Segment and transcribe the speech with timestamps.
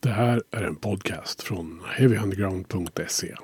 [0.00, 3.34] Det här är en podcast från heavyunderground.se.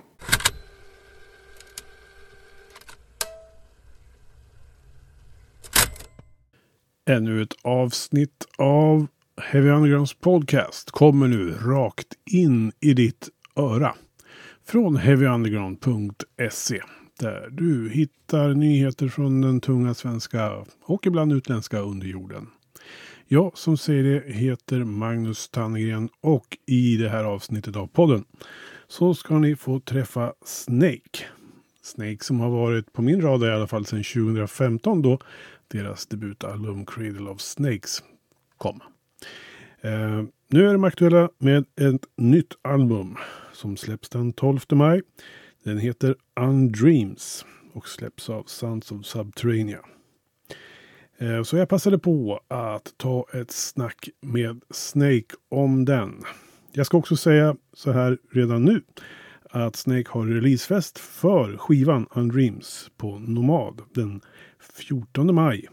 [7.06, 9.06] Ännu ett avsnitt av
[9.42, 13.94] Heavy Undergrounds podcast kommer nu rakt in i ditt öra.
[14.64, 16.82] Från heavyunderground.se
[17.20, 22.46] där du hittar nyheter från den tunga svenska och ibland utländska underjorden.
[23.34, 28.24] Jag som säger det heter Magnus Tannegren och i det här avsnittet av podden
[28.88, 31.24] så ska ni få träffa Snake.
[31.82, 35.18] Snake som har varit på min radar i alla fall sedan 2015 då
[35.68, 38.02] deras debutalbum Cradle of Snakes
[38.56, 38.80] kom.
[39.80, 43.16] Eh, nu är de aktuella med ett nytt album
[43.52, 45.02] som släpps den 12 maj.
[45.64, 49.93] Den heter Undreams och släpps av Sons of Subterranea.
[51.18, 56.22] Eh, så jag passade på att ta ett snack med Snake om den.
[56.72, 58.82] Jag ska också säga så här redan nu
[59.50, 64.20] att Snake har releasefest för skivan Undreams på Nomad den
[64.76, 65.68] 14 maj.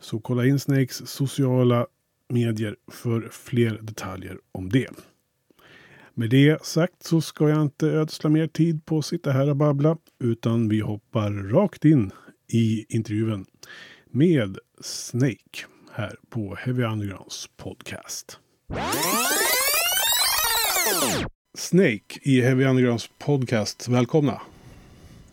[0.00, 1.86] Så kolla in Snakes sociala
[2.28, 4.88] medier för fler detaljer om det.
[6.14, 9.56] Med det sagt så ska jag inte ödsla mer tid på att sitta här och
[9.56, 12.10] babbla utan vi hoppar rakt in
[12.52, 13.46] i intervjun
[14.10, 18.38] med Snake här på Heavy Undergrounds podcast.
[21.58, 23.88] Snake i Heavy Undergrounds podcast.
[23.88, 24.40] Välkomna!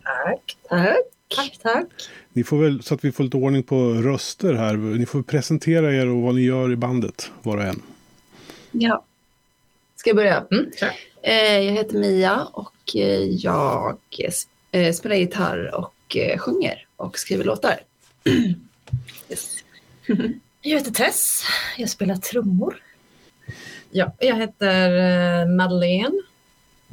[0.04, 0.98] Tack, tack.
[1.36, 1.88] Tack, tack.
[2.34, 4.76] Ni får väl, så att vi får lite ordning på röster här.
[4.76, 7.82] Ni får presentera er och vad ni gör i bandet, var och en.
[8.72, 9.06] Ja.
[9.96, 10.46] Ska jag börja?
[10.52, 10.72] Mm.
[11.22, 13.98] Eh, jag heter Mia och eh, jag
[14.72, 17.80] eh, spelar gitarr och sjunger och skriver låtar.
[19.30, 19.64] yes.
[20.62, 21.44] jag heter Tess.
[21.78, 22.84] Jag spelar trummor.
[23.92, 26.22] Ja, jag heter Madeleine.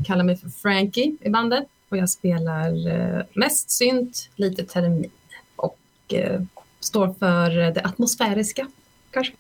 [0.06, 1.68] Kallar mig för Frankie i bandet.
[1.88, 5.10] Och jag spelar eh, mest synt, lite termin
[5.56, 5.78] och
[6.08, 6.42] eh,
[6.80, 8.68] står för det atmosfäriska
[9.10, 9.32] kanske.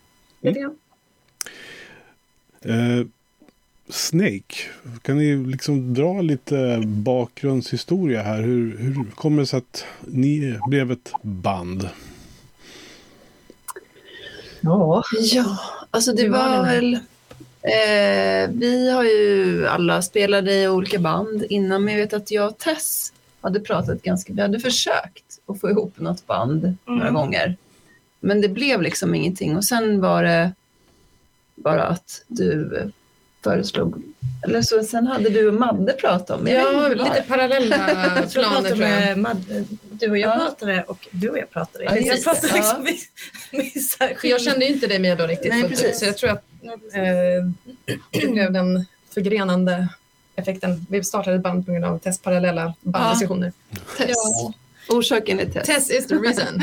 [0.42, 0.76] Mm.
[2.60, 3.06] Eh,
[3.92, 4.54] Snake,
[5.02, 8.42] kan ni liksom dra lite bakgrundshistoria här?
[8.42, 11.88] Hur, hur kommer det sig att ni blev ett band?
[14.60, 15.58] Ja, ja
[15.90, 16.98] alltså det var väl
[17.62, 22.48] Eh, vi har ju alla spelat i olika band innan, men jag vet att jag
[22.50, 26.76] och Tess hade pratat ganska, vi hade försökt att få ihop något band mm.
[26.86, 27.56] några gånger.
[28.20, 30.52] Men det blev liksom ingenting och sen var det
[31.54, 32.70] bara att du
[33.42, 34.02] föreslog,
[34.44, 37.76] eller så sen hade du och Madde pratat om Ja, lite parallella
[38.32, 39.18] planer tror jag.
[39.18, 40.38] Madde, du och jag ja.
[40.38, 41.84] pratade och du och jag pratade.
[41.84, 42.86] Ja, jag, pratade liksom
[43.98, 44.06] ja.
[44.22, 46.44] jag kände ju inte dig med då riktigt Nej, fullt så jag tror att
[46.94, 49.88] eh, det blev den förgrenande
[50.36, 50.86] effekten.
[50.90, 53.52] Vi startade ett band på grund av Tess parallella banddiskussioner.
[53.98, 54.06] Ja.
[54.08, 54.52] Ja.
[54.88, 55.66] Orsaken är Tess.
[55.66, 56.60] Tess is the reason.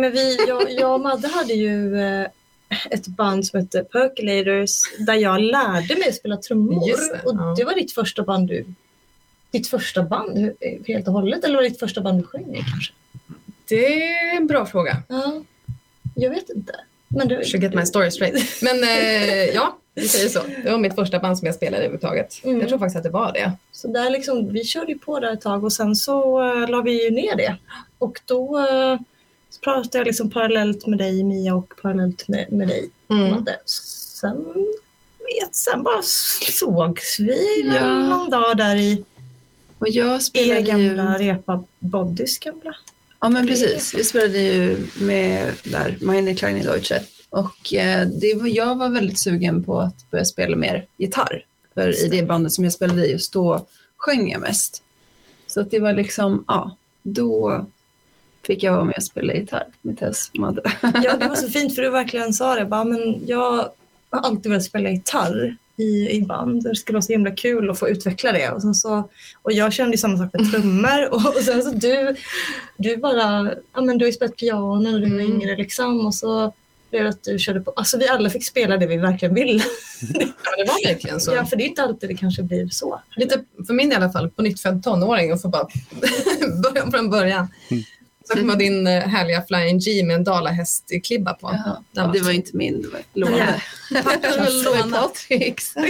[0.00, 2.26] men vi, jag, jag och Madde hade ju eh,
[2.90, 6.86] ett band som hette Percolators där jag lärde mig att spela trummor.
[6.86, 7.54] Det, och ja.
[7.58, 8.64] det var ditt första band du...
[9.50, 10.50] Ditt första band
[10.86, 12.92] helt och hållet eller var det ditt första band du sjöng i kanske?
[13.68, 15.02] Det är en bra fråga.
[15.08, 15.42] Ja,
[16.14, 16.74] jag vet inte.
[17.08, 18.62] Men du, Should get my story straight.
[18.62, 20.40] Men eh, ja, vi säger så.
[20.64, 22.44] Det var mitt första band som jag spelade överhuvudtaget.
[22.44, 22.60] Mm.
[22.60, 23.52] Jag tror faktiskt att det var det.
[23.72, 26.82] Så där liksom, vi körde ju på där ett tag och sen så uh, la
[26.82, 27.56] vi ju ner det.
[27.98, 29.00] Och då uh,
[29.64, 33.44] pratade jag liksom parallellt med dig Mia och parallellt med, med dig mm.
[33.64, 34.44] Sen,
[35.18, 37.98] vet, sen bara sågs vi ja.
[37.98, 39.04] någon dag där i
[39.78, 41.26] och jag spelade er gamla ju...
[41.26, 42.76] repa Bodys gamla.
[43.20, 47.02] Ja men precis, vi spelade ju med där, Meine Kleine Deutsche.
[47.30, 51.44] Och eh, det var, jag var väldigt sugen på att börja spela mer gitarr.
[51.74, 54.82] För i det bandet som jag spelade i just då sjöng jag mest.
[55.46, 57.66] Så att det var liksom, ja, då
[58.46, 60.62] fick jag vara med och spela gitarr med Tess Madde.
[60.82, 62.64] Ja, det var så fint för du verkligen sa det.
[62.64, 63.70] Bara, men jag
[64.10, 66.62] har alltid velat spela gitarr i, i band.
[66.62, 68.50] Det skulle vara så himla kul att få utveckla det.
[68.50, 69.08] Och, sen så,
[69.42, 71.08] och jag kände samma sak med trummor.
[71.10, 72.16] Och, och sen så du,
[72.76, 75.32] du bara, ja men du har ju spelat piano när du var mm.
[75.32, 76.06] yngre liksom.
[76.06, 76.52] Och så
[76.90, 77.70] blev det att du körde på.
[77.76, 79.62] Alltså vi alla fick spela det vi verkligen ville.
[80.18, 81.34] ja det var verkligen så.
[81.34, 83.00] Ja för det är inte alltid det kanske blir så.
[83.16, 85.68] Lite, för min i alla fall, på nytt född tonåring och få bara
[86.62, 87.48] börja från början.
[88.32, 88.46] Mm.
[88.46, 91.58] Så kom din eh, härliga Flying G med en dalahästklibba på.
[91.92, 92.12] Jaha.
[92.12, 93.62] det var inte min, det var lånade.
[94.90, 95.74] Patricks.
[95.74, 95.80] det,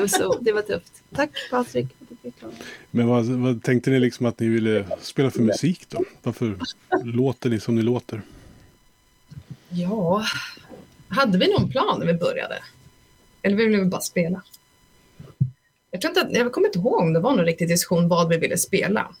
[0.00, 0.92] var så, det var tufft.
[1.14, 1.86] Tack Patrik.
[2.90, 6.04] Men vad, vad, tänkte ni liksom att ni ville spela för musik då?
[6.22, 6.58] Varför
[7.04, 8.22] låter ni som ni låter?
[9.68, 10.24] Ja,
[11.08, 12.58] hade vi någon plan när vi började?
[13.42, 14.42] Eller ville vi bara spela?
[15.90, 18.28] Jag, tror inte att, jag kommer inte ihåg om det var någon riktig diskussion vad
[18.28, 19.14] vi ville spela.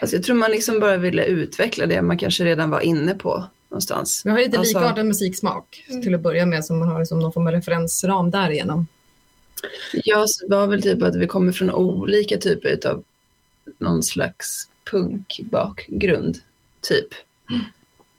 [0.00, 3.44] Alltså jag tror man liksom bara ville utveckla det man kanske redan var inne på
[3.68, 4.22] någonstans.
[4.24, 7.32] Vi har lite Alltså- likartad musiksmak till att börja med, så man har liksom någon
[7.32, 8.86] form av referensram därigenom.
[9.92, 13.04] Jag var väl typ att vi kommer från olika typer av
[13.78, 16.38] någon slags punkbakgrund,
[16.80, 17.08] typ.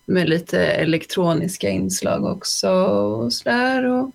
[0.06, 3.86] Med lite elektroniska inslag också och sådär.
[3.86, 4.12] Och...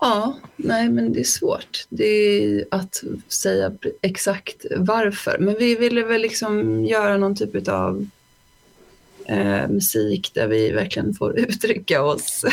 [0.00, 1.86] Ja, nej men det är svårt.
[1.88, 3.72] Det är att säga
[4.02, 5.38] exakt varför.
[5.38, 8.06] Men vi ville väl liksom göra någon typ av
[9.26, 12.44] eh, musik där vi verkligen får uttrycka oss.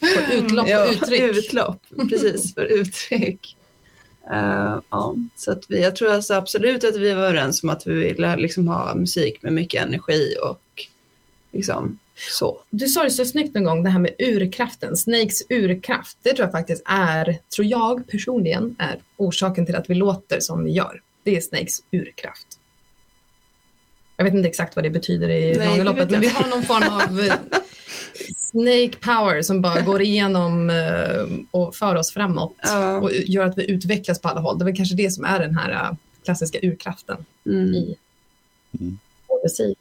[0.00, 1.20] För utlopp och Ja, uttryck.
[1.20, 3.56] Utlopp, precis, för uttryck.
[4.32, 7.86] Eh, ja, så att vi, jag tror alltså absolut att vi var överens om att
[7.86, 10.86] vi ville liksom ha musik med mycket energi och
[11.52, 11.98] liksom
[12.30, 12.60] så.
[12.70, 16.18] Du sa det så snyggt en gång, det här med urkraften, Snakes urkraft.
[16.22, 20.64] Det tror jag faktiskt är, tror jag personligen, är orsaken till att vi låter som
[20.64, 21.02] vi gör.
[21.22, 22.46] Det är Snakes urkraft.
[24.16, 26.62] Jag vet inte exakt vad det betyder i Nej, långa loppet, men vi har någon
[26.62, 27.34] form av eh,
[28.36, 32.96] Snake power som bara går igenom eh, och för oss framåt Ja.
[33.00, 34.58] och gör att vi utvecklas på alla håll.
[34.58, 35.92] Det är väl kanske det som är den här eh,
[36.24, 37.74] klassiska urkraften Mm.
[37.74, 37.96] i
[38.80, 38.98] Mm.
[39.44, 39.78] musik.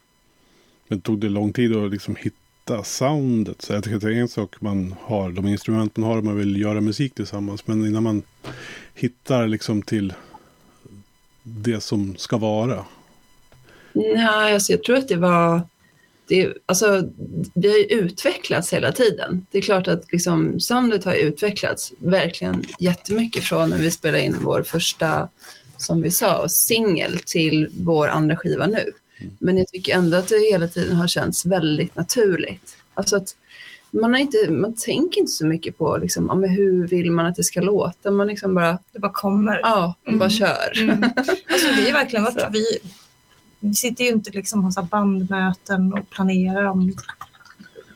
[0.92, 3.62] Men tog det lång tid att liksom hitta soundet?
[3.62, 6.26] Så jag tycker att det är en sak man har, de instrument man har om
[6.26, 7.68] man vill göra musik tillsammans.
[7.68, 8.24] Men innan man
[8.94, 10.14] hittar liksom till
[11.44, 12.86] det som ska vara.
[13.94, 15.62] Nej, alltså jag tror att det var...
[16.28, 17.10] Det, alltså,
[17.54, 19.46] vi har ju utvecklats hela tiden.
[19.52, 24.36] Det är klart att liksom, soundet har utvecklats verkligen jättemycket från när vi spelade in
[24.42, 25.30] vår första,
[25.78, 28.92] som vi sa, singel till vår andra skiva nu.
[29.40, 32.78] Men jag tycker ändå att det hela tiden har känts väldigt naturligt.
[32.94, 33.36] Alltså att
[33.92, 37.44] man, har inte, man tänker inte så mycket på liksom, hur vill man att det
[37.44, 38.12] ska låta.
[38.12, 39.60] Man liksom bara, Det bara kommer.
[39.64, 40.38] ja, man bara Mm.
[40.38, 40.82] kör.
[40.82, 41.04] Mm.
[41.48, 42.32] Alltså vi är verkligen Så.
[42.32, 42.66] varit, vi,
[43.60, 46.94] vi sitter ju inte liksom och har bandmöten och planerar om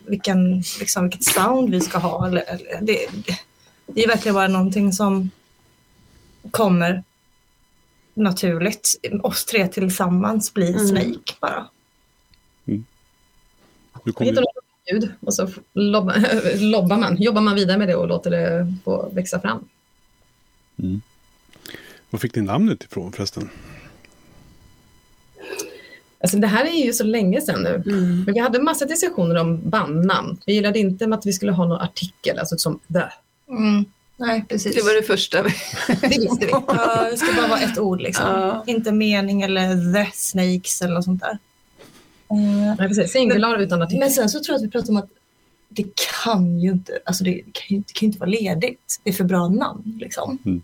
[0.08, 2.28] vilken, liksom, vilket sound vi ska ha.
[2.28, 2.44] Eller,
[2.82, 3.40] det, det,
[3.88, 5.30] det är verkligen bara någonting som
[6.52, 7.04] kommer
[8.14, 9.00] naturligt.
[9.24, 10.88] Oss tre tillsammans blir Mm.
[10.88, 11.68] Snake bara.
[12.66, 12.84] Du
[14.04, 16.16] Man kom hittar ju, något ljud och så lobbar,
[16.72, 19.68] lobbar man, jobbar man vidare med det och låter det få växa fram.
[22.10, 23.50] var fick ni namnet ifrån förresten?
[26.24, 27.84] Alltså det här är ju så länge sedan nu.
[27.86, 28.24] Mm.
[28.24, 30.38] Men vi hade massa diskussioner om bandnamn.
[30.46, 33.04] Vi gillade inte med att vi skulle ha någon artikel, alltså som the.
[33.52, 33.86] Mm.
[34.18, 34.76] Nej, precis.
[34.76, 35.50] Det var det första vi...
[36.02, 36.52] Det visste vi.
[36.52, 38.26] Ja, det ska bara vara ett ord liksom.
[38.26, 38.64] Ja.
[38.68, 41.38] Inte mening eller the snakes eller något sånt där.
[42.32, 43.12] Eh, Nej, precis.
[43.12, 44.00] Singular utan artikel.
[44.00, 45.10] Men sen så tror jag att vi pratade om att
[45.70, 45.86] det
[46.24, 49.00] kan ju inte, alltså det kan ju, det kan ju inte vara ledigt.
[49.04, 50.38] Det är för bra namn liksom.
[50.46, 50.62] Mm.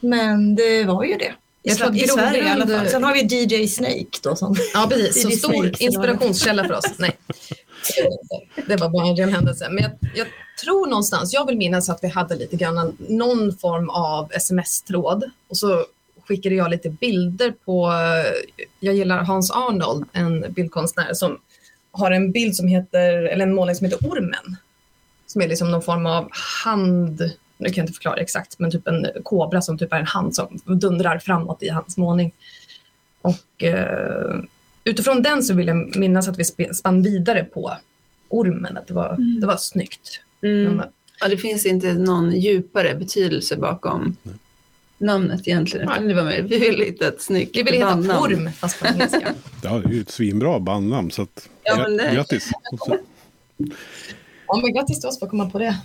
[0.00, 1.32] Men det var ju det.
[1.62, 2.88] Jag tror att I Sverige i alla fall.
[2.88, 5.22] Sen har vi DJ Snake då som Ja, precis.
[5.22, 6.84] Så stor inspirationskälla för oss.
[6.98, 7.18] Nej,
[8.66, 9.68] det var bara en ren händelse.
[9.70, 10.26] Men jag, jag
[10.64, 15.56] tror någonstans, jag vill minnas att vi hade lite grann någon form av sms-tråd och
[15.56, 15.84] så
[16.28, 17.92] skickade jag lite bilder på,
[18.80, 21.38] jag gillar Hans Arnold, en bildkonstnär som
[21.92, 24.56] har en bild som heter, eller en målning som heter Ormen.
[25.26, 26.28] Som är liksom någon form av
[26.64, 27.20] hand,
[27.58, 30.34] nu kan jag inte förklara exakt, men typ en kobra som typ är en hand
[30.34, 32.32] som dundrar framåt i hans målning.
[33.22, 34.40] Och eh,
[34.84, 36.44] utifrån den så vill jag minnas att vi
[36.74, 37.72] spann vidare på
[38.28, 40.20] ormen, att det var, det var snyggt.
[40.42, 40.82] Mm.
[41.20, 44.16] Ja, det finns inte någon djupare betydelse bakom
[44.98, 45.90] namnet egentligen.
[45.90, 48.22] utan Det var mer, vi vill hitta ett snyggt vi vill heta bandnamn.
[48.34, 49.34] orm, fast på engelska.
[49.62, 51.10] Ja, det är ju ett svinbra bandnamn.
[51.10, 52.50] Så att, Ja, men det- grattis.
[54.52, 55.76] Ja, men grattis till oss för att komma på det.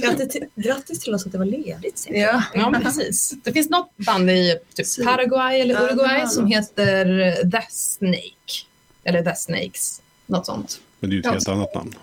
[0.00, 2.06] Grattis, till, grattis till oss att det var ledigt.
[2.10, 2.42] Ja.
[2.54, 3.34] Ja, men precis.
[3.44, 7.04] Det finns något band i typ Paraguay eller Uruguay som heter
[7.50, 8.64] The Snake.
[9.04, 10.80] Eller The Snakes, något sånt.
[11.00, 11.32] Men det är ju ett Ja.
[11.32, 11.94] helt annat namn.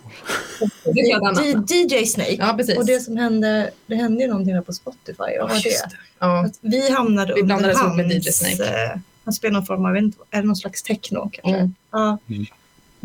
[0.83, 2.35] Det är DJ Snake.
[2.35, 2.77] Ja, precis.
[2.77, 5.37] Och det som hände, det hände ju någonting där på Spotify.
[5.39, 5.89] Vad var det?
[6.19, 6.45] Ja.
[6.45, 7.97] Att vi hamnade Vi under hans...
[7.97, 8.63] med DJ Snake.
[8.63, 11.59] eh, Han spelar någon form av, är det någon slags techno kanske?
[11.59, 11.75] Mm.
[11.91, 12.17] Ja.
[12.29, 12.45] Mm.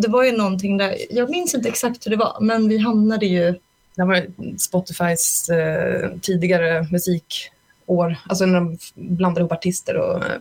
[0.02, 3.26] Det var ju någonting där, jag minns inte exakt hur det var, men vi hamnade
[3.26, 3.54] ju
[3.96, 4.26] Det var
[4.58, 10.40] Spotifys eh, tidigare musikår, alltså när de blandade ihop artister och eh,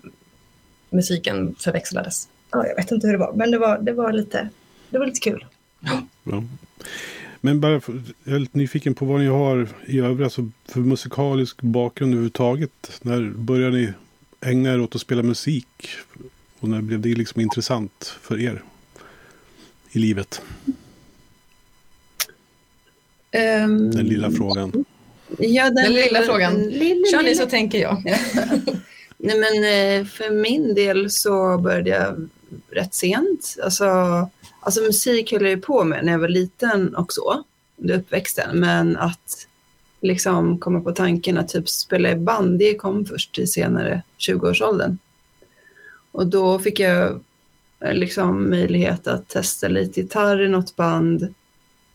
[0.89, 2.27] musiken förväxlades.
[2.51, 4.49] Ja, jag vet inte hur det var, men det var, det var, lite,
[4.89, 5.45] det var lite kul.
[6.23, 6.43] Ja.
[7.41, 10.79] Men bara för, jag är lite nyfiken på vad ni har i övrigt alltså för
[10.79, 12.99] musikalisk bakgrund överhuvudtaget.
[13.01, 13.93] När började ni
[14.41, 15.89] ägna er åt att spela musik?
[16.59, 18.63] Och när blev det liksom intressant för er?
[19.91, 20.41] I livet?
[23.31, 24.85] Ehm, Den lilla frågan.
[25.37, 26.55] Ja, den, Den lilla frågan.
[26.63, 28.03] lilla, Kör ni så tänker jag.
[29.17, 32.29] Nej men eh, för min del så började jag
[32.71, 33.55] rätt sent.
[33.63, 33.85] Alltså,
[34.59, 37.43] alltså musik höll jag ju på med när jag var liten och så,
[37.77, 38.59] under uppväxten.
[38.59, 39.47] Men att
[40.01, 44.97] liksom komma på tanken att typ spela i band, det kom först i senare 20-årsåldern.
[46.11, 47.19] Och då fick jag
[47.91, 51.33] liksom möjlighet att testa lite gitarr i något band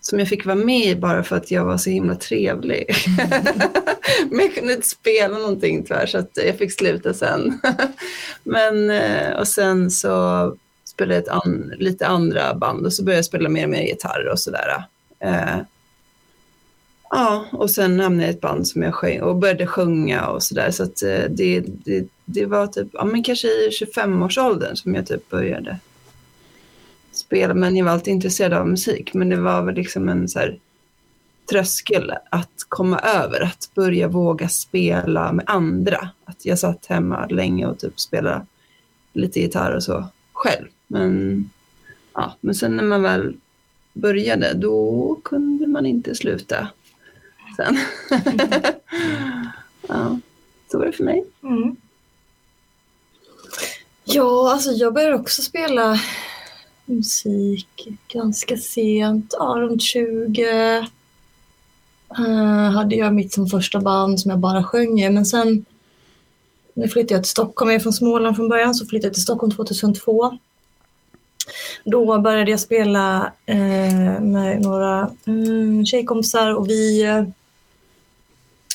[0.00, 2.94] som jag fick vara med i bara för att jag var så himla trevlig.
[4.30, 7.60] Men jag kunde inte spela någonting tyvärr så jag fick sluta sen.
[8.42, 13.18] Men, eh, och sen så spelade jag ett an, lite andra band och så började
[13.18, 14.84] jag spela mer och mer gitarr och sådär.
[15.20, 15.58] Eh,
[17.10, 20.42] ja, och sen hamnade jag i ett band som jag sjöng och började sjunga och
[20.42, 20.70] sådär.
[20.70, 25.06] Så att eh, det, det, det var typ, ja men kanske i 25-årsåldern som jag
[25.06, 25.78] typ började
[27.12, 27.54] spela.
[27.54, 29.14] Men jag var alltid intresserad av musik.
[29.14, 30.58] Men det var väl liksom en så här
[31.50, 36.08] tröskel att komma över, att börja våga spela med andra.
[36.24, 38.46] Att jag satt hemma länge och typ spelade
[39.12, 40.66] lite gitarr och så själv.
[40.86, 41.50] Men,
[42.14, 43.36] ja, men sen när man väl
[43.92, 46.68] började, då kunde man inte sluta
[47.56, 47.76] sen.
[49.88, 50.18] ja,
[50.70, 51.24] så var det för mig.
[51.42, 51.76] Mm.
[54.04, 56.00] Ja, alltså jag började också spela
[56.84, 60.44] musik ganska sent, ja, runt 20.
[60.48, 60.86] Uh,
[62.18, 65.64] eh, hade jag mitt som första band som jag bara sjöng i, men sen
[66.74, 69.22] nu flyttade jag till Stockholm, jag är från Småland från början, så flyttade jag till
[69.22, 70.38] Stockholm 2002.
[71.84, 77.24] Då började jag spela eh, med några mm, tjejkompisar och vi, eh,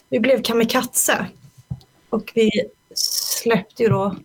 [0.09, 1.25] vi blev kamikaze.
[2.09, 2.51] Och vi
[2.93, 4.15] släppte ju då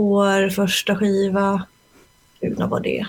[0.00, 1.66] vår första skiva,
[2.40, 3.06] gud när var det?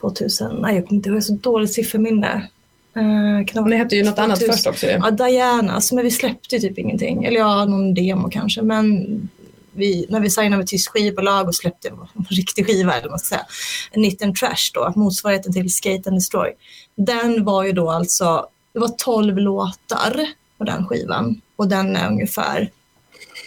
[0.00, 2.48] 2000, nej jag kommer inte ihåg, jag har så dåligt sifferminne.
[2.96, 4.86] Uh, Men det hette ju något annat först också.
[4.86, 7.24] Ja, Dianas, men vi släppte ju typ ingenting.
[7.24, 8.62] Eller ja, någon demo kanske.
[8.62, 9.28] Men
[9.72, 13.10] vi, när vi signade med ett tyskt skivbolag och släppte en riktig skiva, eller vad
[13.10, 13.46] man ska säga,
[13.92, 16.52] Knit and Trash då, motsvarigheten till Skate and Destroy.
[16.94, 20.26] Den var ju då alltså, det var 12 låtar
[20.58, 22.70] på den skivan och den är ungefär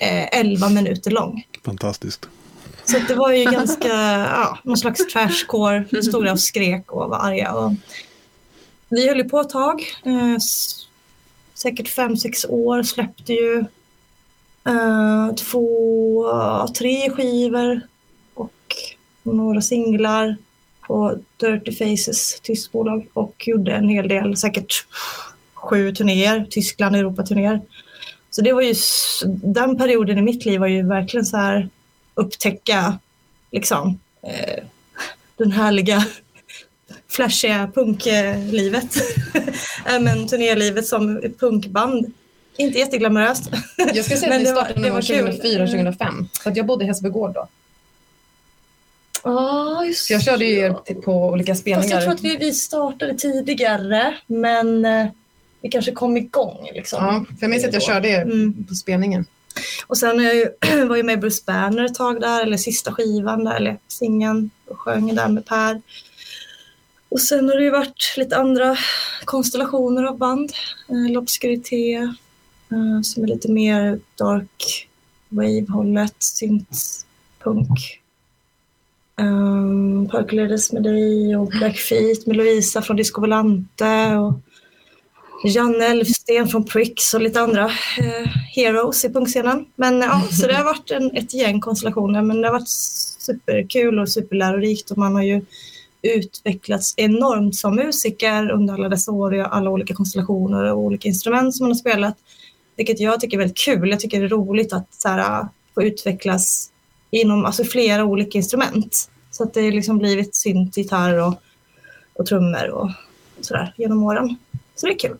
[0.01, 1.43] eh, 11 minuter lång.
[1.65, 2.29] Fantastiskt.
[2.87, 7.17] Så det var ju ganska, ja, någon slags trashcore, stod där och skrek och var
[7.17, 7.53] arga.
[7.53, 7.73] Och
[8.89, 10.37] vi höll ju på ett tag, eh,
[11.53, 13.65] säkert fem, sex år, släppte ju
[14.67, 16.25] eh, två,
[16.77, 17.81] tre skivor
[18.33, 18.73] och
[19.23, 20.37] några singlar
[20.81, 24.85] på Dirty Faces, tyskt bolag, och gjorde en hel del, säkert
[25.53, 27.61] sju turnéer, Tyskland, Europa-turnéer.
[28.29, 28.73] Så det var ju,
[29.25, 31.69] den perioden i mitt liv var ju verkligen så här
[32.17, 32.99] upptäcka
[33.51, 34.63] liksom eh,
[35.37, 36.05] den härliga
[37.09, 38.95] flashiga punklivet.
[39.85, 42.13] äh, men turnélivet som punkband.
[42.57, 43.49] Inte jätteglamoröst.
[43.93, 45.41] Jag ska säga att vi det var- startade det var gång kul.
[45.41, 46.25] 2004-2005.
[46.43, 47.47] Så att jag bodde i Hässelbygård då.
[49.23, 51.95] Ja, just Så jag körde ju er på olika Fast spelningar.
[51.95, 55.07] jag tror att vi, vi startade tidigare, men eh,
[55.61, 56.69] vi kanske kom igång.
[56.73, 57.05] Liksom.
[57.05, 58.65] Ja, för jag minns att jag körde er Mm.
[58.69, 59.25] på spelningen.
[59.87, 60.45] Och sen jag ju,
[60.87, 64.49] var jag med i Bruce Banner ett tag där, eller sista skivan där, eller singeln,
[64.67, 65.81] och sjöng där med Per.
[67.09, 68.77] Och sen har det ju varit lite andra
[69.25, 70.51] konstellationer av band.
[70.89, 71.95] Eh, L'Obscurité,
[72.71, 74.87] eh, som är lite mer dark
[75.29, 78.01] wave-hållet, syntpunk.
[79.19, 84.33] Um, eh, Percolators med dig och Black Feet med Lovisa från Disco Volante och
[85.43, 87.65] Janne Elfsten från Pricks och lite andra
[87.99, 89.65] eh, heroes i punkscenen.
[89.75, 92.69] Men ja, så det har varit en, ett gäng konstellationer men det har varit
[93.19, 95.45] superkul och superlärorikt och man har ju
[96.01, 101.55] utvecklats enormt som musiker under alla dessa år och alla olika konstellationer och olika instrument
[101.55, 102.17] som man har spelat.
[102.75, 103.89] Vilket jag tycker är väldigt kul.
[103.89, 106.71] Jag tycker det är roligt att så här, få utvecklas
[107.11, 109.09] inom alltså, flera olika instrument.
[109.31, 111.33] Så att det har liksom blivit synt, gitarr och,
[112.13, 112.89] och trummor och,
[113.37, 114.35] och sådär genom åren.
[114.75, 115.17] Så det är kul.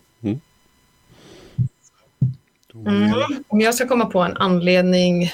[2.86, 3.44] Mm.
[3.48, 5.32] Om jag ska komma på en anledning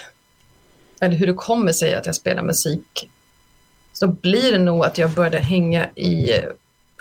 [1.01, 3.11] eller hur det kommer sig att jag spelar musik
[3.93, 6.33] så blir det nog att jag började hänga i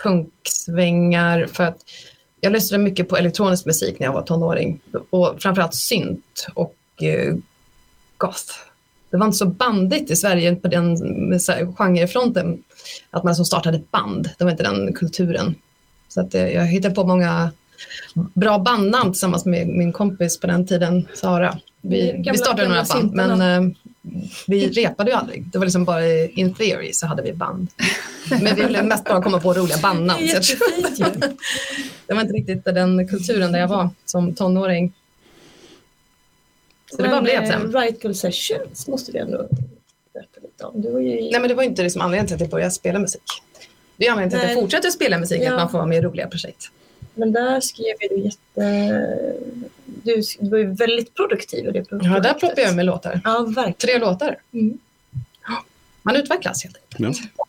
[0.02, 1.78] punksvängar för att
[2.40, 7.34] jag lyssnade mycket på elektronisk musik när jag var tonåring och framförallt synt och eh,
[8.16, 8.52] goth.
[9.10, 10.96] Det var inte så bandigt i Sverige på den
[11.76, 12.62] genrefronten
[13.10, 14.30] att man som startade band.
[14.38, 15.54] Det var inte den kulturen.
[16.08, 17.50] Så att eh, jag hittade på många
[18.14, 21.58] bra bandnamn tillsammans med min kompis på den tiden, Sara.
[21.80, 23.36] Vi, Gamla- vi startade några band, syntarna.
[23.36, 23.76] men eh,
[24.46, 25.44] vi repade ju aldrig.
[25.52, 27.68] Det var liksom bara in theory så hade vi band.
[28.30, 30.20] Men vi ville mest bara komma på roliga bandnamn.
[30.26, 30.56] Det så
[32.06, 34.92] det var inte riktigt den kulturen där jag var som tonåring.
[36.96, 37.72] Så det bara blev eh, sen.
[37.72, 39.48] Right Girl Sessions måste vi ändå
[40.14, 40.82] berätta lite om.
[40.82, 41.14] Du var ju.
[41.20, 43.22] Nej men det var inte liksom anledningen till att jag började spela musik.
[43.96, 45.50] Det är anledningen till att jag fortsätter spela musik, Ja.
[45.52, 46.70] att man får vara med i roliga projekt.
[47.14, 49.16] Men där skrev du jätte...
[49.84, 52.38] Du, du var ju väldigt produktiv i det Ja, där projektet.
[52.38, 53.20] ploppade jag med låtar.
[53.24, 53.74] Ja, verkligen.
[53.74, 54.36] Tre låtar.
[54.52, 54.78] Mm.
[56.02, 57.18] Man utvecklas helt enkelt.
[57.28, 57.46] Ja.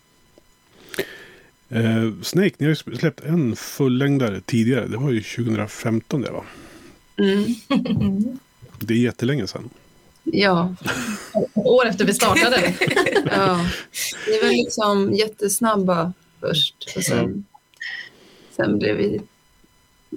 [1.78, 4.88] Eh, Snake, ni har ju släppt en fullängdare tidigare.
[4.88, 6.44] Det var ju 2015 det va?
[7.18, 7.46] Mm.
[8.80, 9.70] Det är jättelänge sedan.
[10.24, 10.76] Ja,
[11.54, 12.74] År efter vi startade.
[13.36, 13.66] ja.
[14.28, 17.46] Vi var liksom jättesnabba först och sen,
[18.56, 19.22] sen blev vi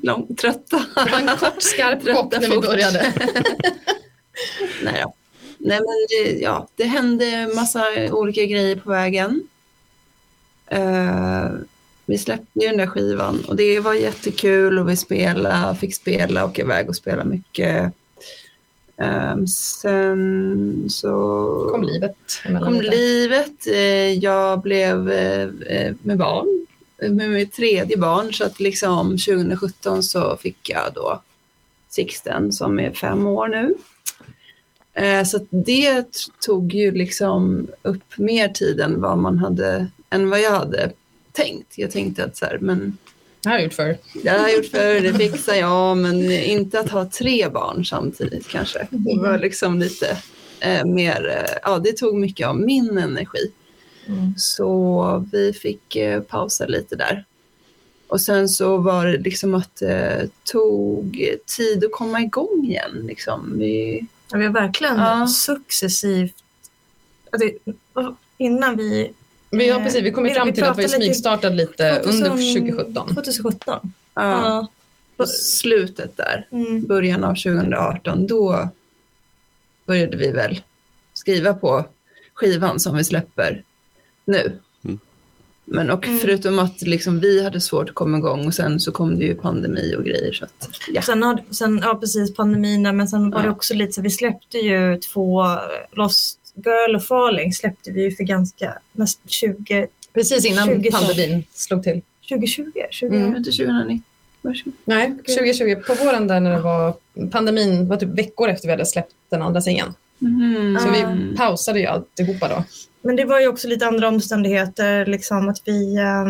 [0.02, 0.85] lång, trötta.
[0.95, 3.12] Det var en kort skarp chock när vi började.
[4.83, 5.14] Nej, då.
[5.59, 9.43] Nej men det, ja, det hände massa olika grejer på vägen.
[10.67, 11.50] Eh,
[12.07, 16.45] vi släppte ju den där skivan och det var jättekul och vi spelade, fick spela
[16.45, 17.93] och iväg och spela mycket.
[18.97, 22.17] Eh, sen så kom livet.
[22.64, 23.67] kom livet.
[23.67, 26.67] Eh, jag blev eh, med barn,
[27.02, 28.33] med mitt tredje barn.
[28.33, 31.23] Så att liksom 2017 så fick jag då
[31.88, 33.75] Sixten som är fem år nu.
[34.95, 36.07] Eh, Så att det
[36.47, 40.93] tog ju liksom upp mer tid än vad man hade, än vad jag hade
[41.33, 41.78] tänkt.
[41.78, 42.99] Jag tänkte att så här, men
[43.43, 43.99] Det här har jag gjort förr.
[44.23, 48.49] det har jag gjort förr, det fixar jag, men inte att ha tre barn samtidigt
[48.49, 48.87] kanske.
[48.90, 50.19] Det var liksom lite
[50.61, 53.52] eh, mer, eh, ja det tog mycket av min energi.
[54.09, 54.35] Mm.
[54.37, 57.25] Så vi fick eh, pausa lite där.
[58.09, 63.03] Och sen så var det liksom att det tog tid att komma igång igen.
[63.07, 63.53] Liksom.
[63.59, 65.27] Vi, Ja, vi har verkligen Ja.
[65.27, 66.35] successivt...
[67.31, 67.49] Alltså,
[68.37, 69.12] innan vi...
[69.50, 73.15] Vi, ja, precis, vi kom fram vi till att vi smygstartade lite 2000 under 2017.
[73.15, 73.93] 2017.
[74.15, 74.67] ja, Ja.
[75.17, 76.87] på slutet där, Mm.
[76.87, 78.69] början av 2018, då
[79.87, 80.61] började vi väl
[81.15, 81.85] skriva på
[82.35, 83.65] skivan som vi släpper
[84.28, 84.58] nu.
[84.84, 84.99] Mm.
[85.64, 86.19] Men och Mm.
[86.19, 89.34] förutom att liksom vi hade svårt att komma igång och sen så kom det ju
[89.34, 90.32] pandemi och grejer.
[90.32, 91.02] Så att, ja.
[91.02, 93.52] Sen, har, sen, ja precis, pandemin där, men sen var det Ja.
[93.52, 95.45] också lite så vi släppte ju två,
[95.93, 101.45] Lost Girl och Falling släppte vi ju för ganska, nästan 20, Precis innan 20 pandemin
[101.52, 102.02] slog till.
[102.28, 103.36] 2020, 20, Mm.
[103.36, 104.02] Inte 2019.
[104.43, 104.73] Varsågod.
[104.84, 106.95] Nej, 2020 på våren där när det var
[107.30, 109.95] pandemin, var typ veckor efter vi hade släppt den andra singeln.
[110.19, 110.78] Mhm.
[110.81, 112.65] Så vi pausade ju alltihopa då.
[113.02, 116.25] Men det var ju också lite andra omständigheter, liksom att vi eh,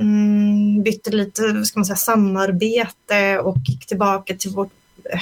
[0.00, 4.70] mm, bytte lite, ska man säga, samarbete och gick tillbaka till vårt,
[5.12, 5.20] eh,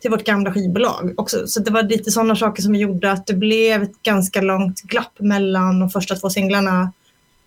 [0.00, 1.46] till vårt gamla skivbolag också.
[1.46, 5.20] Så det var lite sådana saker som gjorde att det blev ett ganska långt glapp
[5.20, 6.92] mellan de första två singlarna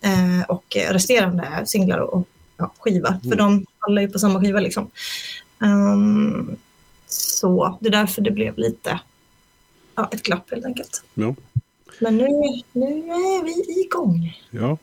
[0.03, 3.19] eh, och resterande singlar och ja, skiva.
[3.23, 3.37] För Mm.
[3.37, 4.89] de alla är ju på samma skiva liksom.
[5.63, 6.55] Ehm,
[7.07, 8.99] så det är därför det blev lite
[9.95, 11.03] ja, ett glapp helt enkelt.
[11.13, 11.35] Ja.
[11.99, 12.27] Men nu,
[12.71, 14.41] nu är vi igång.
[14.51, 14.77] ja.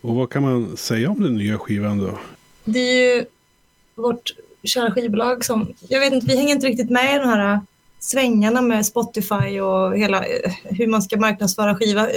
[0.00, 2.18] Och vad kan man säga om den nya skivan då?
[2.64, 3.24] Det är ju
[3.94, 7.60] vårt kära skivbolag som, jag vet inte, vi hänger inte riktigt med i de här
[7.98, 12.08] svängarna med Spotify och hela eh, hur man ska marknadsföra skiva.
[12.08, 12.14] Eh,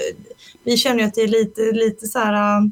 [0.63, 2.63] Vi känner ju att det är lite, lite så här, eh,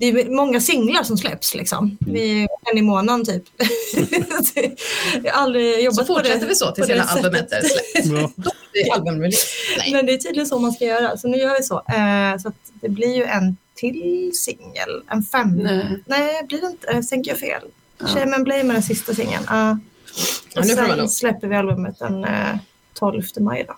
[0.00, 1.96] det är många singlar som släpps liksom.
[2.00, 3.44] Vi är en i månaden typ.
[5.24, 6.24] jag har aldrig jobbat Så på det.
[6.28, 8.06] fortsätter vi så tills hela albumet är släppt.
[8.20, 8.30] Ja.
[8.36, 9.46] Då det albumrelease.
[9.92, 11.74] Men det är tydligen så man ska göra, så nu gör vi så.
[11.74, 15.54] Eh, så att det blir ju en till singel, en fem.
[15.56, 16.02] Nej.
[16.06, 16.86] Nej, blir det inte?
[16.92, 17.62] Jag tänker jag fel.
[17.98, 18.06] Ja.
[18.06, 19.44] Shame and Blame är den sista singeln.
[19.48, 19.78] Ja.
[20.54, 22.56] Ja, Och sen släpper vi albumet den eh,
[22.94, 23.64] 12 maj.
[23.68, 23.76] Då.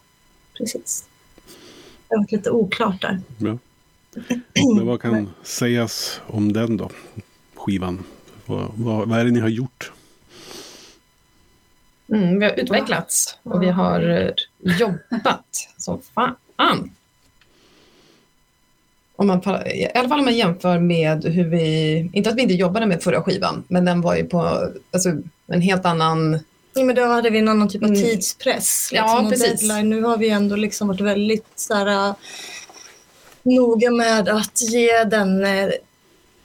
[0.58, 1.04] Precis.
[2.08, 3.20] Det har varit lite oklart där.
[3.38, 3.58] Ja.
[4.76, 6.90] Men vad kan sägas om den då?
[7.54, 8.04] Skivan.
[8.46, 9.92] Vad, vad, vad är det ni har gjort?
[12.12, 14.30] Mm, vi har utvecklats och vi har eh,
[14.78, 15.44] jobbat
[15.76, 16.34] som fan.
[19.16, 22.54] Om man, I alla fall om man jämför med hur vi, inte att vi inte
[22.54, 25.08] jobbade med förra skivan, men den var ju på alltså,
[25.46, 26.38] en helt annan,
[26.74, 28.02] Ja, men då hade vi en annan typ av Mm.
[28.02, 28.88] tidspress.
[28.92, 29.60] Ja, Liksom, och precis.
[29.68, 29.90] Deadline.
[29.90, 32.14] Nu har vi ändå liksom varit väldigt så här,
[33.42, 35.70] noga med att ge den eh,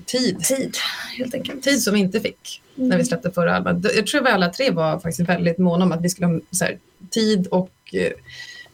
[0.05, 0.39] tid.
[0.39, 0.77] tid,
[1.17, 1.63] helt enkelt.
[1.63, 2.89] Tid som vi inte fick Mm.
[2.89, 3.95] när vi släppte förra albumet.
[3.95, 6.65] Jag tror vi alla tre var faktiskt väldigt måna om att vi skulle ha så
[6.65, 6.77] här,
[7.09, 8.11] tid och eh,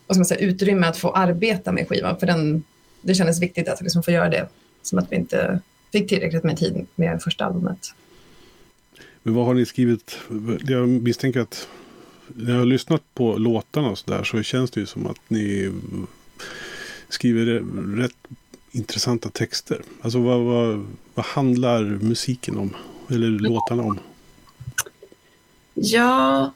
[0.07, 2.19] vad ska man säga, utrymme att få arbeta med skivan.
[2.19, 2.63] För den,
[3.01, 4.47] det kändes viktigt att liksom få göra det.
[4.81, 5.59] Som att vi inte
[5.91, 7.93] fick tillräckligt med tid med första albumet.
[9.23, 10.17] Men vad har ni skrivit?
[10.67, 11.67] Jag misstänker att
[12.27, 15.19] när jag har lyssnat på låtarna och så där så känns det ju som att
[15.27, 15.71] ni
[17.13, 17.45] skriver
[17.97, 18.15] rätt
[18.71, 19.81] intressanta texter.
[20.01, 22.75] Alltså vad, vad, vad handlar musiken om?
[23.09, 23.99] Eller låtarna om?
[25.73, 26.53] Ja,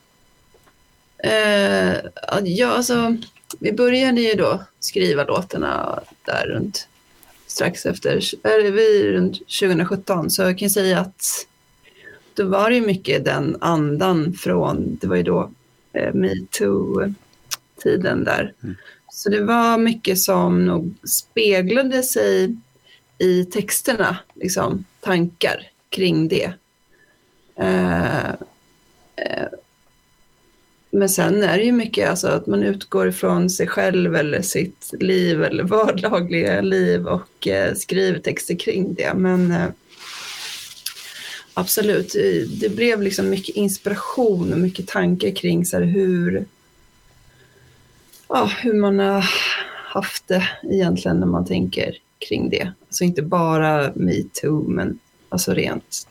[1.17, 1.95] eh,
[2.43, 3.17] ja alltså
[3.59, 6.87] vi började ju då skriva låtarna där runt
[7.47, 11.47] strax efter, eller vi runt 2017 så jag kan säga att
[12.33, 15.51] då var det ju mycket den andan från, det var ju då
[15.93, 17.15] eh, metoo-tiden
[18.23, 18.53] där.
[18.63, 18.75] Mm.
[19.11, 22.55] Så det var mycket som nog speglade sig
[23.17, 26.53] i texterna, liksom tankar kring det.
[27.55, 28.29] Eh,
[29.15, 29.47] eh,
[30.91, 34.93] men sen är det ju mycket alltså att man utgår ifrån sig själv eller sitt
[34.99, 39.13] liv eller vardagliga liv och eh, skriver texter kring det.
[39.13, 39.67] Men eh,
[41.53, 42.15] absolut,
[42.61, 46.45] det blev liksom mycket inspiration och mycket tankar kring så här, hur,
[48.29, 49.25] ja, hur man har
[49.85, 51.95] haft det egentligen när man tänker
[52.27, 52.71] kring det.
[52.87, 56.07] Alltså inte bara metoo, men alltså rent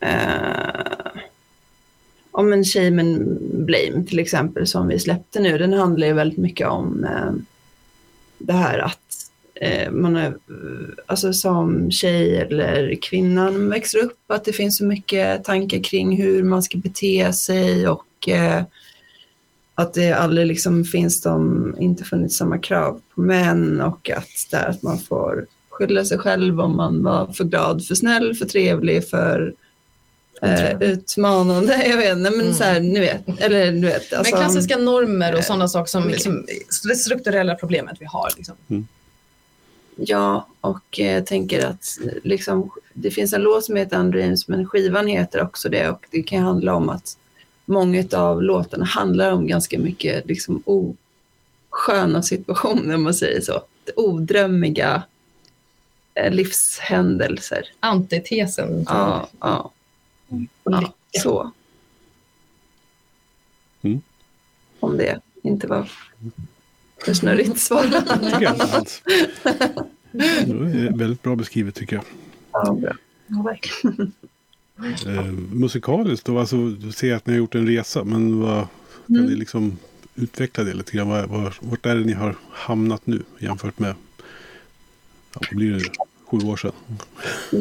[0.00, 1.20] eh,
[2.30, 6.38] om en Shame and Blame till exempel som vi släppte nu, den handlar ju väldigt
[6.38, 7.32] mycket om eh,
[8.38, 10.36] det här att eh, man är,
[11.06, 16.42] alltså som tjej eller kvinnan växer upp, att det finns så mycket tankar kring hur
[16.42, 18.62] man ska bete sig och eh,
[19.74, 24.56] att det aldrig liksom finns de, inte funnits samma krav på män och att det
[24.56, 28.46] är att man får skylla sig själv om man var för glad, för snäll, för
[28.46, 29.54] trevlig, för
[30.42, 31.86] eh, utmanande.
[31.88, 32.54] Jag vet inte, men mm.
[32.54, 34.12] så här, nu vet, eller du vet.
[34.12, 36.46] Alltså, men klassiska normer och eh, sådana saker som liksom,
[36.88, 38.30] det strukturella problemet vi har.
[38.36, 38.54] Liksom.
[38.68, 38.86] Mm.
[39.96, 44.66] Ja, och jag eh, tänker att liksom, det finns en låt som heter Undreams, men
[44.66, 47.16] skivan heter också det och det kan handla om att
[47.64, 53.62] många av låtarna handlar om ganska mycket liksom, osköna situationer, om man säger så.
[53.96, 55.02] Odrömmiga
[56.14, 57.62] eh, livshändelser.
[57.80, 58.84] Antitesen.
[58.88, 59.70] Ja, ja.
[60.64, 61.50] Ja, så.
[63.82, 64.00] Mm.
[64.80, 65.90] Om det inte var
[67.04, 67.84] för snurrigt svar.
[70.98, 72.04] väldigt bra beskrivet tycker jag.
[72.52, 72.92] Ja, bra.
[73.26, 74.12] Ja, verkligen.
[74.82, 78.66] Eh, musikaliskt då, alltså, du ser att ni har gjort en resa, men vad,
[79.06, 79.28] kan mm.
[79.28, 79.78] ni liksom
[80.14, 81.08] utveckla det lite grann?
[81.08, 83.94] Var, var, vart är det ni har hamnat nu jämfört med,
[85.34, 85.84] ja, vad blir det,
[86.26, 86.72] sju år sedan?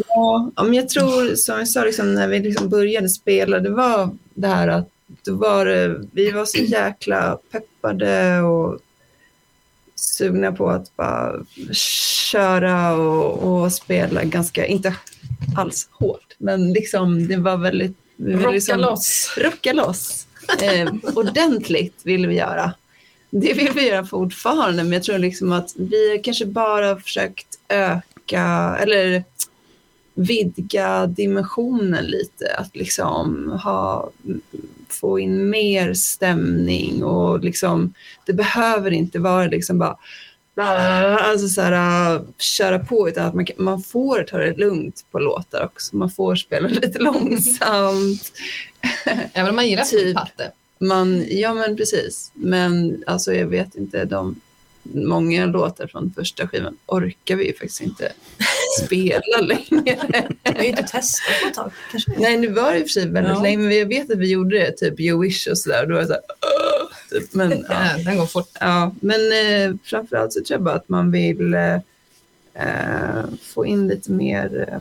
[0.07, 4.17] Ja, men jag tror som jag sa liksom, när vi liksom började spela, det var
[4.33, 4.89] det här att
[5.23, 8.79] då var det, vi var så jäkla peppade och
[9.95, 11.45] sugna på att bara
[12.31, 14.95] köra och, och spela ganska, inte
[15.57, 17.97] alls hårt, men liksom det var väldigt...
[18.17, 19.33] Rocka liksom, loss.
[19.37, 20.27] Rocka loss.
[20.61, 22.73] Eh, ordentligt vill vi göra.
[23.29, 28.77] Det vill vi göra fortfarande, men jag tror liksom att vi kanske bara försökt öka,
[28.81, 29.23] eller
[30.13, 32.55] vidga dimensionen lite.
[32.57, 34.11] Att liksom ha,
[34.87, 37.93] få in mer stämning och liksom,
[38.25, 39.97] det behöver inte vara liksom bara
[40.55, 45.65] alltså så här, köra på utan att man, man får ta det lugnt på låtar
[45.65, 45.95] också.
[45.95, 48.31] Man får spela lite långsamt.
[49.33, 50.51] Även om man gillar typ, patte.
[50.79, 52.31] Man, ja men precis.
[52.33, 54.41] Men alltså jag vet inte, de
[54.83, 58.11] många låtar från första skivan orkar vi ju faktiskt inte
[58.85, 59.97] spela längre.
[60.43, 61.71] Vi har ju inte testat på ett tag.
[61.91, 62.11] Kanske.
[62.17, 63.41] Nej, nu var det i och för sig väldigt ja.
[63.41, 65.85] länge, men jag vet att vi gjorde det, typ You Wish och sådär.
[65.85, 66.21] Då var det så här,
[67.19, 67.33] typ.
[67.33, 67.87] men, ja.
[67.97, 68.03] ja.
[68.05, 68.49] den går fort.
[68.59, 74.11] Ja, men eh, framförallt så tror jag bara att man vill eh, få in lite
[74.11, 74.79] mer eh,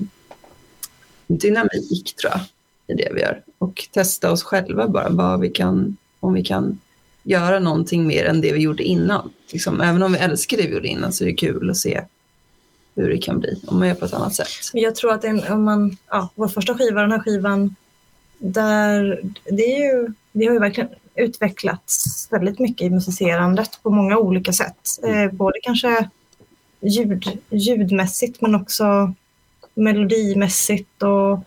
[1.26, 2.40] dynamik, tror jag,
[2.86, 3.42] i det vi gör.
[3.58, 6.80] Och testa oss själva bara, vad vi kan, om vi kan
[7.22, 9.30] göra någonting mer än det vi gjorde innan.
[9.52, 12.02] Liksom, även om vi älskar det vi gjorde innan så är det kul att se
[12.94, 14.48] hur det kan bli om man gör på ett annat sätt.
[14.72, 17.76] Jag tror att en, om man, ja, vår första skiva, den här skivan,
[18.38, 24.18] där, det, är ju, det har ju verkligen utvecklats väldigt mycket i musicerandet på många
[24.18, 24.76] olika sätt.
[25.06, 26.08] Eh, både kanske
[26.80, 29.14] ljud, ljudmässigt men också
[29.74, 31.38] melodimässigt och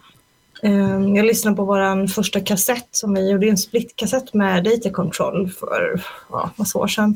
[0.66, 5.50] Ehm, jag lyssnade på vår första kassett som vi gjorde, en splitkassett med data control
[5.50, 7.16] för ja, massa år sedan.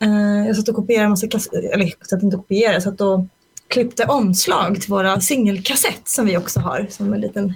[0.00, 3.00] Ehm, jag satt och kopierade massa kassetter, eller jag satt inte och kopierade, jag satt
[3.00, 3.20] och
[3.68, 7.54] klippte omslag till våra singelkassett som vi också har som en liten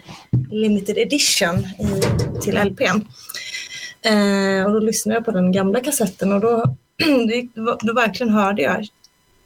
[0.50, 2.02] limited edition i,
[2.40, 3.06] till LPn.
[4.04, 6.76] Eh, och då lyssnade jag på den gamla kassetten och då,
[7.54, 8.86] då, då verkligen hörde jag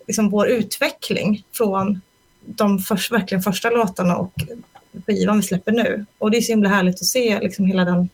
[0.07, 2.01] liksom vår utveckling från
[2.47, 4.33] de först, verkligen första låtarna och
[5.07, 6.07] skivan vi släpper nu.
[6.19, 8.09] Och det är så himla härligt att se liksom hela den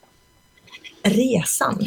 [1.02, 1.86] resan.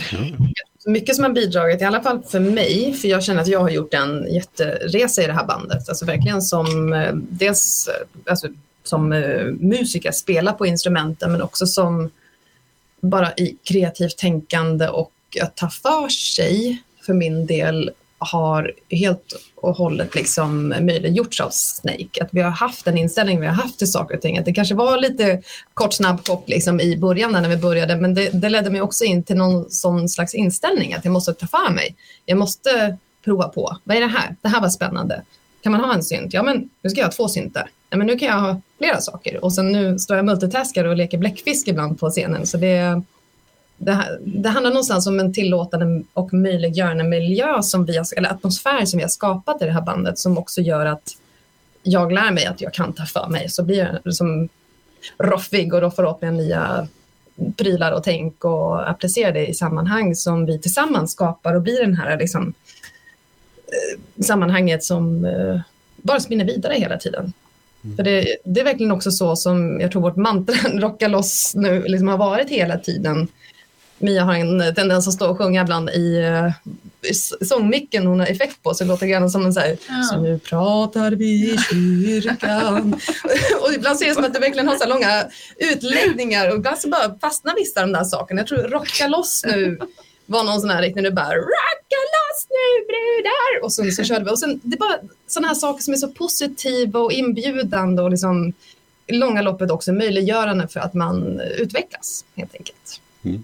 [0.85, 3.69] Mycket som har bidragit, i alla fall för mig, för jag känner att jag har
[3.69, 5.89] gjort en jätteresa i det här bandet.
[5.89, 8.47] Alltså verkligen som eh, dels eh, alltså,
[8.83, 12.09] som uh, musiker, spela på instrumenten, men också som
[13.09, 19.75] bara i kreativt tänkande och att ta för sig för min del har helt och
[19.75, 22.21] hållet liksom möjliggjorts av Snake.
[22.23, 24.37] Att vi har haft den inställning vi har haft till saker och ting.
[24.37, 25.41] Att det kanske var lite
[25.73, 29.03] kort snabb kopp liksom i början när vi började men det, det ledde mig också
[29.03, 31.95] in till någon sån slags inställning att jag måste ta för mig.
[32.25, 33.77] Jag måste prova på.
[33.83, 34.35] Vad är det här?
[34.41, 35.21] Det här var spännande.
[35.65, 36.33] Kan man ha en synt?
[36.33, 37.69] Ja, men nu ska jag ha två syntar.
[37.89, 39.43] Ja, men nu kan jag ha flera saker.
[39.43, 42.47] Och sen nu står jag multitaskar och leker bläckfisk ibland på scenen.
[42.47, 43.01] Så det,
[43.77, 48.85] det, det, handlar någonstans om en tillåtande och möjliggörande miljö som vi har, eller atmosfär
[48.85, 51.17] som vi har skapat i det här bandet som också gör att
[51.83, 53.49] jag lär mig att jag kan ta för mig.
[53.49, 54.49] Så blir jag som
[55.17, 56.87] roffig och då får upp nya
[57.57, 61.95] prylar och tänk och applicera det i sammanhang som vi tillsammans skapar och blir den
[61.95, 62.53] här liksom, eh,
[64.23, 65.59] sammanhanget som eh,
[65.97, 67.33] bara spinner vidare hela tiden.
[67.83, 67.95] Mm.
[67.95, 71.83] För det, det, är verkligen också så som jag tror vårt mantra rocka loss nu
[71.83, 73.27] liksom har varit hela tiden
[73.97, 76.51] Mia har en tendens att stå och sjunga ibland i, uh,
[77.41, 80.03] sångmicken hon har effekt på så det låter grann som en så här, ja.
[80.03, 82.93] så nu pratar vi i kyrkan.
[83.61, 85.23] och ibland ser det som att det verkligen har så långa
[85.57, 88.41] utläggningar och ibland så bara fastnar vissa av de där sakerna.
[88.41, 89.79] Jag tror rocka loss nu
[90.25, 94.25] var någon sån här riktigt nu bara rocka loss nu brudar och sen så körde
[94.25, 98.01] vi och sen det är bara sådana här saker som är så positiva och inbjudande
[98.01, 98.53] och liksom
[99.07, 103.01] långa loppet också möjliggörande för att man utvecklas helt enkelt.
[103.23, 103.43] Mm.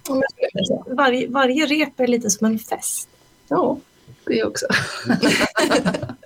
[0.88, 3.10] Varje, varje rep är lite som en fest.
[3.48, 3.78] Ja,
[4.26, 4.65] det också.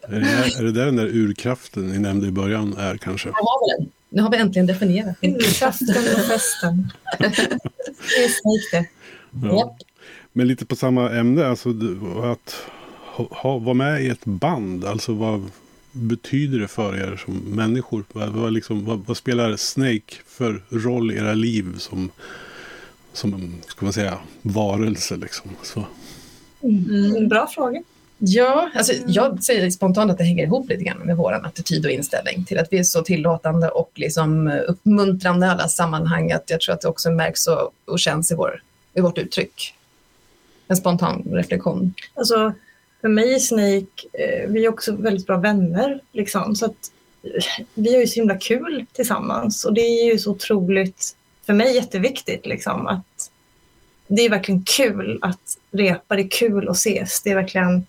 [0.08, 3.30] är, det, är det där den där urkraften ni nämnde i början är kanske?
[3.30, 3.92] Jag har den.
[4.10, 6.92] Nu har vi äntligen definierat Urkraften och festen.
[7.20, 8.86] det är snyggt det.
[9.48, 9.78] Ja.
[10.38, 11.70] Men lite på samma ämne, alltså
[12.24, 12.56] att
[13.30, 15.52] ha, vara med i ett band, alltså vad
[15.92, 18.04] betyder det för er som människor?
[18.14, 22.10] Vad, vad, liksom, vad, vad spelar Snake för roll i era liv som
[23.14, 25.52] som ska man säga, varelse liksom.
[25.64, 25.86] Så.
[26.64, 27.28] Mm.
[27.28, 27.84] Bra fråga.
[28.18, 31.92] Ja, alltså jag säger spontant att det hänger ihop lite grann med vår attityd och
[31.92, 36.62] inställning till att vi är så tillåtande och liksom uppmuntrande i alla sammanhang att jag
[36.62, 38.62] tror att det också märks och, och känns i, vår,
[38.94, 39.74] i vårt uttryck.
[40.68, 41.94] En spontan reflektion.
[42.14, 42.54] Alltså,
[43.02, 46.02] för mig Snake, eh, vi är också väldigt bra vänner.
[46.12, 46.92] Liksom, så att,
[47.24, 51.54] eh, vi har ju så himla kul tillsammans och det är ju så otroligt för
[51.54, 52.46] mig jätteviktigt.
[52.46, 53.32] Liksom, att
[54.08, 57.22] det är verkligen kul att repa, det är kul att ses.
[57.24, 57.86] Det är verkligen,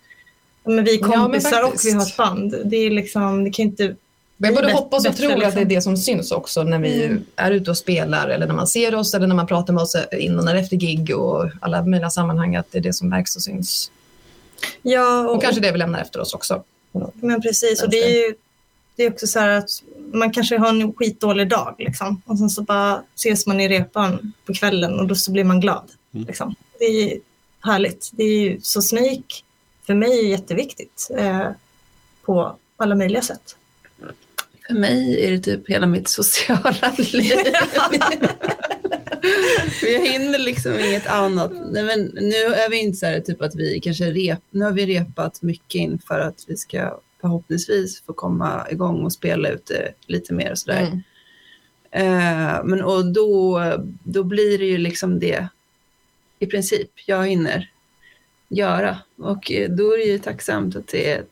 [0.64, 2.54] men vi är kompisar ja, och vi har ett band.
[2.64, 3.96] Det, är liksom, det kan inte
[4.36, 5.48] jag både hoppas och tror liksom.
[5.48, 7.24] att det är det som syns också när vi mm.
[7.36, 9.96] är ute och spelar eller när man ser oss eller när man pratar med oss
[10.12, 13.42] innan eller efter gig och alla möjliga sammanhang att det är det som märks och
[13.42, 13.90] syns.
[14.82, 16.62] Ja, och, och kanske det vi lämnar efter oss också.
[17.14, 18.34] Men precis, och det är ju
[18.96, 19.70] det är också så här att
[20.12, 22.22] man kanske har en skitdålig dag liksom.
[22.26, 25.60] och sen så bara ses man i repan på kvällen och då så blir man
[25.60, 25.90] glad.
[26.14, 26.26] Mm.
[26.26, 26.54] Liksom.
[26.78, 27.18] Det är
[27.60, 28.10] härligt.
[28.12, 29.34] Det är så Snake
[29.86, 31.48] för mig är jätteviktigt eh,
[32.22, 33.56] på alla möjliga sätt.
[34.66, 37.32] För mig är det typ hela mitt sociala liv.
[39.82, 41.52] Jag hinner liksom inget annat.
[41.70, 44.72] Nej, men nu är vi inte så här typ att vi kanske rep, nu har
[44.72, 50.34] vi repat mycket inför att vi ska förhoppningsvis få komma igång och spela ute lite
[50.34, 50.80] mer och sådär.
[50.80, 51.02] Mm.
[51.90, 53.62] Eh, men och då,
[54.04, 55.48] då blir det ju liksom det
[56.38, 57.70] i princip jag hinner
[58.48, 58.98] göra.
[59.18, 61.24] Och eh, då är det ju tacksamt att det är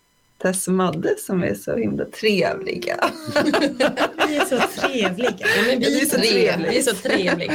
[0.45, 3.11] Tess och Madde som är så himla trevliga.
[4.29, 5.35] vi är så trevliga.
[5.39, 6.71] Ja, men vi, är så trevliga.
[6.71, 7.53] vi är så trevliga.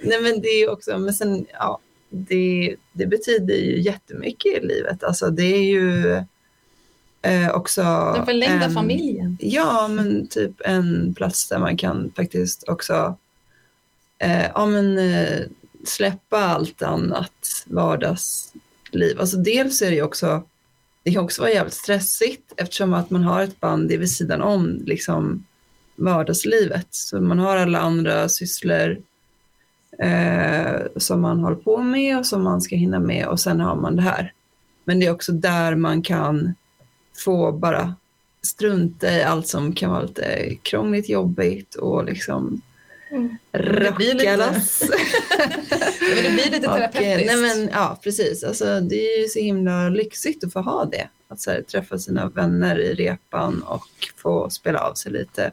[0.00, 1.78] Nej men det är också, men sen, ja,
[2.10, 5.04] det, det betyder ju jättemycket i livet.
[5.04, 6.16] Alltså det är ju
[7.22, 7.82] Eh, också
[8.14, 9.38] Den förlängda en, familjen.
[9.40, 13.16] Ja, men typ en plats där man kan faktiskt också
[14.18, 15.40] eh, ja, men, eh,
[15.84, 19.20] släppa allt annat vardagsliv.
[19.20, 20.42] Alltså dels är det ju också,
[21.06, 24.82] det kan också vara jävligt stressigt eftersom att man har ett band vid sidan om
[24.84, 25.44] liksom,
[25.96, 26.86] vardagslivet.
[26.90, 28.98] Så man har alla andra sysslor
[29.98, 33.76] eh, som man håller på med och som man ska hinna med och sen har
[33.76, 34.32] man det här.
[34.84, 36.54] Men det är också där man kan
[37.24, 37.94] få bara
[38.42, 42.60] strunta i allt som kan vara lite krångligt, jobbigt och liksom
[43.10, 43.36] mm.
[43.52, 44.82] rackarlas.
[46.00, 47.26] men det blir lite terapeutiskt.
[47.26, 48.44] Nej, men, ja, precis.
[48.44, 51.08] Alltså, det är ju så himla lyxigt att få ha det.
[51.28, 55.52] Att så här, träffa sina vänner i repan och få spela av sig lite.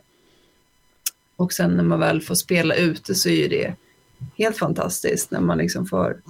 [1.35, 3.75] Och sen när man väl får spela ute så är ju det
[4.37, 6.21] helt fantastiskt när man liksom får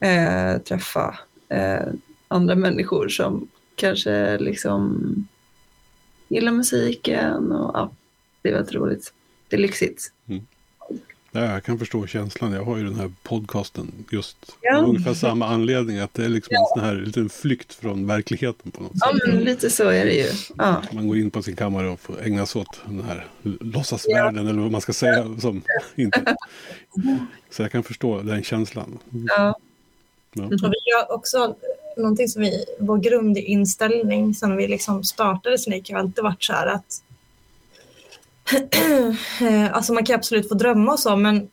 [0.00, 1.18] eh, träffa
[1.48, 1.86] eh,
[2.28, 5.00] andra människor som kanske liksom
[6.28, 7.92] gillar musiken och ja,
[8.42, 9.12] det är väldigt roligt.
[9.48, 10.12] Det är lyxigt.
[11.36, 12.52] Ja, jag kan förstå känslan.
[12.52, 14.78] Jag har ju den här podcasten just Ja.
[14.78, 15.98] av ungefär samma anledning.
[15.98, 19.34] Att det är liksom en sån här liten flykt från verkligheten på något Ja, sätt.
[19.34, 20.26] men lite så är det ju.
[20.58, 24.48] Ja, Man går in på sin kammare och får ägna sig åt den här låtsasvärlden
[24.48, 25.36] eller vad man ska säga.
[25.40, 25.62] Som
[25.94, 26.36] inte.
[27.50, 28.98] Så jag kan förstå den känslan.
[29.28, 29.58] ja,
[30.36, 30.44] Ja.
[30.44, 31.56] Och vi gör också
[31.96, 36.66] någonting som vi, vår grundinställning sen vi liksom startade Snake har alltid varit så här
[36.66, 37.02] att
[39.40, 41.48] Eh, alltså man kan absolut få drömma och så men,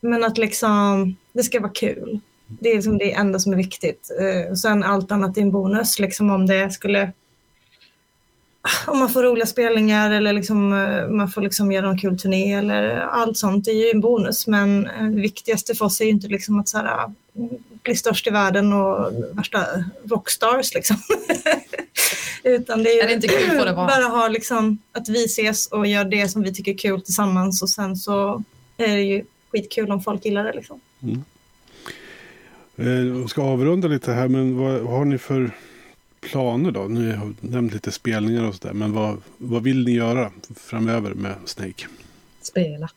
[0.00, 2.20] men att liksom det ska vara kul.
[2.46, 4.10] Det är liksom det enda som är viktigt.
[4.20, 7.12] Eh, sen allt annat är en bonus liksom om det skulle
[8.86, 12.54] om man får roliga spelningar eller liksom, eh, man får liksom göra en kul turné
[12.54, 14.46] eller allt sånt, det är ju en bonus.
[14.46, 17.12] Men eh, det viktigaste för oss är ju inte liksom att så här,
[17.84, 19.66] bli störst i världen och värsta
[20.04, 20.96] rockstars liksom.
[22.42, 23.86] Utan det är, ju Är det inte kul får det vara.
[23.86, 27.62] bara ha liksom att vi ses och gör det som vi tycker är kul tillsammans
[27.62, 28.42] och sen så
[28.76, 30.80] är det ju skitkul om folk gillar det liksom.
[32.76, 35.50] Eh, Jag ska avrunda lite här, men vad, vad har ni för
[36.20, 36.82] planer då?
[36.82, 41.34] Ni har nämnt lite spelningar och sådär, men vad, vad vill ni göra framöver med
[41.44, 41.86] Snake?
[42.42, 42.88] Spela.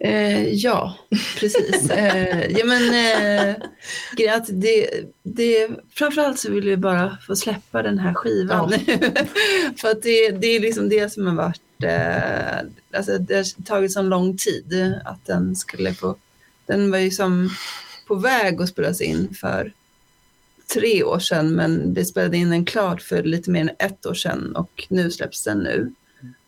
[0.00, 0.98] Eh, ja
[1.40, 1.90] precis.
[1.98, 4.90] Eh, ja, men, eh, att det,
[5.22, 8.98] det, framförallt så vill vi bara få släppa den här skivan nu.
[9.76, 13.92] För att det, det är liksom det som har varit, eh, alltså det har tagit
[13.92, 16.16] så lång tid att den skulle få,
[16.66, 17.50] den var ju som
[18.08, 19.72] på väg att spelas in för
[20.74, 24.14] tre år sedan men det spelade in den klart för lite mer än ett år
[24.14, 25.92] sedan och nu släpps den nu.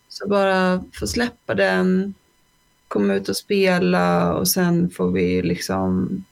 [0.09, 2.15] Så bara få släppa den,
[2.91, 6.25] komma ut och spela och sen får vi liksom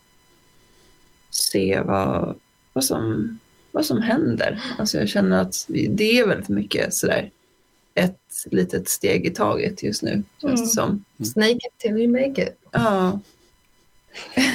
[1.31, 2.35] se vad,
[2.73, 3.38] vad, som,
[3.73, 4.62] vad som händer.
[4.79, 7.31] Alltså jag känner att det är väldigt mycket sådär
[7.94, 11.05] ett litet steg i taget just nu det som.
[11.25, 12.59] Snake it till you make it.
[12.71, 13.21] Ja.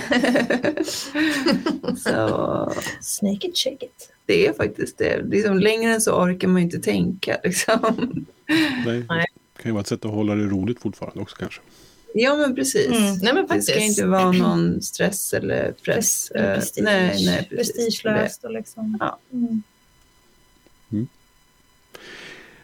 [1.98, 4.12] så Snake it, shake it.
[4.26, 5.22] det är faktiskt det.
[5.24, 7.38] Liksom, längre än så orkar man inte tänka.
[7.44, 8.26] Liksom.
[8.86, 9.06] Nej.
[9.10, 9.26] Nej.
[9.56, 11.62] Det kan ju vara ett sätt att hålla det roligt fortfarande också kanske.
[12.15, 12.88] Ja men precis.
[12.88, 13.04] Mm.
[13.04, 13.69] Nej men Det faktiskt.
[13.69, 16.32] ska inte vara någon stress eller press.
[16.32, 16.84] Eller Eh, prestige.
[16.84, 17.76] nej, nej, precis.
[17.76, 18.97] Prestigelöst och liksom.
[18.99, 19.19] Ja.
[19.34, 19.63] Mm.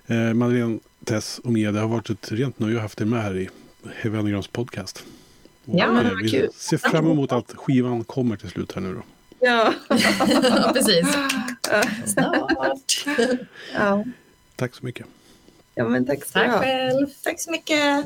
[0.07, 3.05] Eh, Madeleine, Tess och Mia, det har varit ett rent nöje att ha haft er
[3.05, 3.49] med här i
[3.95, 5.03] Heavy Undergrounds podcast.
[5.65, 6.49] Och, Ja, eh, vad vi kul.
[6.55, 9.01] ser fram emot att skivan kommer till slut här nu då.
[9.39, 9.73] Ja.
[10.73, 11.07] precis.
[12.05, 13.05] Snart.
[13.73, 14.03] ja.
[14.55, 15.05] Tack så mycket.
[15.75, 17.07] ja, men tack du Tack själv.
[17.23, 18.05] Tack så mycket.